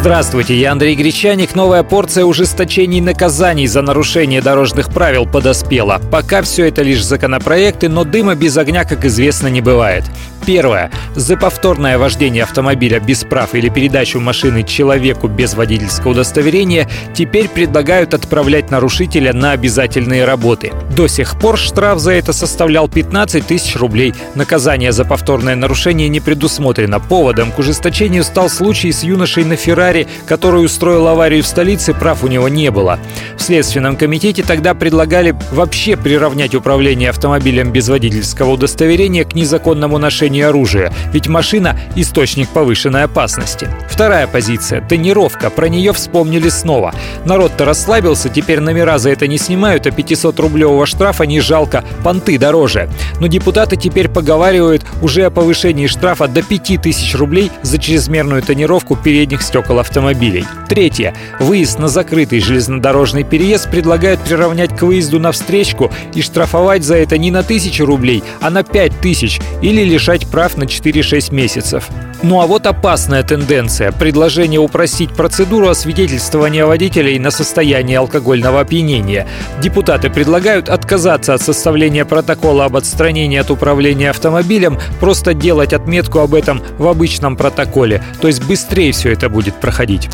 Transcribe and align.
Здравствуйте, 0.00 0.54
я 0.54 0.70
Андрей 0.70 0.94
Гречаник. 0.94 1.56
Новая 1.56 1.82
порция 1.82 2.24
ужесточений 2.24 3.00
наказаний 3.00 3.66
за 3.66 3.82
нарушение 3.82 4.40
дорожных 4.40 4.90
правил 4.94 5.26
подоспела. 5.26 6.00
Пока 6.12 6.42
все 6.42 6.68
это 6.68 6.82
лишь 6.82 7.04
законопроекты, 7.04 7.88
но 7.88 8.04
дыма 8.04 8.36
без 8.36 8.56
огня, 8.56 8.84
как 8.84 9.04
известно, 9.04 9.48
не 9.48 9.60
бывает. 9.60 10.04
Первое. 10.46 10.90
За 11.16 11.36
повторное 11.36 11.98
вождение 11.98 12.44
автомобиля 12.44 13.00
без 13.00 13.24
прав 13.24 13.54
или 13.54 13.68
передачу 13.68 14.20
машины 14.20 14.62
человеку 14.62 15.26
без 15.26 15.54
водительского 15.54 16.12
удостоверения 16.12 16.88
теперь 17.12 17.48
предлагают 17.48 18.14
отправлять 18.14 18.70
нарушителя 18.70 19.32
на 19.32 19.50
обязательные 19.50 20.24
работы. 20.24 20.72
До 20.96 21.08
сих 21.08 21.38
пор 21.38 21.58
штраф 21.58 21.98
за 21.98 22.12
это 22.12 22.32
составлял 22.32 22.88
15 22.88 23.46
тысяч 23.46 23.76
рублей. 23.76 24.14
Наказание 24.36 24.92
за 24.92 25.04
повторное 25.04 25.56
нарушение 25.56 26.08
не 26.08 26.20
предусмотрено. 26.20 27.00
Поводом 27.00 27.50
к 27.50 27.58
ужесточению 27.58 28.22
стал 28.22 28.48
случай 28.48 28.92
с 28.92 29.02
юношей 29.02 29.44
на 29.44 29.56
Феррари, 29.56 29.87
который 30.26 30.64
устроил 30.64 31.08
аварию 31.08 31.42
в 31.42 31.46
столице, 31.46 31.94
прав 31.94 32.24
у 32.24 32.28
него 32.28 32.48
не 32.48 32.70
было. 32.70 32.98
В 33.36 33.42
Следственном 33.42 33.96
комитете 33.96 34.42
тогда 34.42 34.74
предлагали 34.74 35.34
вообще 35.52 35.96
приравнять 35.96 36.54
управление 36.54 37.10
автомобилем 37.10 37.72
без 37.72 37.88
водительского 37.88 38.50
удостоверения 38.50 39.24
к 39.24 39.34
незаконному 39.34 39.98
ношению 39.98 40.48
оружия, 40.48 40.92
ведь 41.12 41.28
машина– 41.28 41.78
источник 41.96 42.48
повышенной 42.50 43.04
опасности. 43.04 43.68
Вторая 43.88 44.26
позиция– 44.26 44.80
тонировка, 44.88 45.50
про 45.50 45.68
нее 45.68 45.92
вспомнили 45.92 46.48
снова. 46.48 46.94
Народ-то 47.24 47.64
расслабился, 47.64 48.28
теперь 48.28 48.60
номера 48.60 48.98
за 48.98 49.10
это 49.10 49.26
не 49.26 49.38
снимают, 49.38 49.86
а 49.86 49.90
500-рублевого 49.90 50.86
штрафа 50.86 51.24
не 51.24 51.40
жалко, 51.40 51.84
понты 52.04 52.38
дороже. 52.38 52.88
Но 53.20 53.26
депутаты 53.26 53.76
теперь 53.76 54.08
поговаривают 54.08 54.84
уже 55.02 55.24
о 55.24 55.30
повышении 55.30 55.86
штрафа 55.86 56.28
до 56.28 56.42
5000 56.42 57.14
рублей 57.14 57.50
за 57.62 57.78
чрезмерную 57.78 58.42
тонировку 58.42 58.96
передних 58.96 59.42
стекол 59.42 59.77
автомобилей. 59.78 60.44
Третье. 60.68 61.14
Выезд 61.40 61.78
на 61.78 61.88
закрытый 61.88 62.40
железнодорожный 62.40 63.24
переезд 63.24 63.70
предлагают 63.70 64.20
приравнять 64.20 64.76
к 64.76 64.82
выезду 64.82 65.18
на 65.18 65.32
встречку 65.32 65.90
и 66.14 66.22
штрафовать 66.22 66.84
за 66.84 66.96
это 66.96 67.18
не 67.18 67.30
на 67.30 67.40
1000 67.40 67.84
рублей, 67.84 68.22
а 68.40 68.50
на 68.50 68.62
5000 68.62 69.40
или 69.62 69.82
лишать 69.82 70.26
прав 70.28 70.56
на 70.56 70.64
4-6 70.64 71.34
месяцев. 71.34 71.88
Ну 72.22 72.40
а 72.40 72.46
вот 72.46 72.66
опасная 72.66 73.22
тенденция– 73.22 73.92
предложение 73.98 74.58
упростить 74.58 75.12
процедуру 75.12 75.68
освидетельствования 75.68 76.66
водителей 76.66 77.16
на 77.18 77.30
состояние 77.30 77.98
алкогольного 77.98 78.60
опьянения. 78.60 79.28
Депутаты 79.62 80.10
предлагают 80.10 80.68
отказаться 80.68 81.34
от 81.34 81.42
составления 81.42 82.04
протокола 82.04 82.64
об 82.64 82.76
отстранении 82.76 83.38
от 83.38 83.52
управления 83.52 84.10
автомобилем, 84.10 84.78
просто 84.98 85.32
делать 85.32 85.72
отметку 85.72 86.18
об 86.18 86.34
этом 86.34 86.60
в 86.76 86.88
обычном 86.88 87.36
протоколе, 87.36 88.02
то 88.20 88.26
есть 88.26 88.42
быстрее 88.44 88.90
все 88.90 89.12
это 89.12 89.28
будет 89.28 89.54
проходить. 89.68 90.08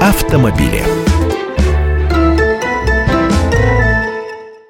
Автомобили. 0.00 1.05